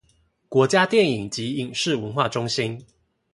[0.49, 2.83] 國家電影及視聽文化中心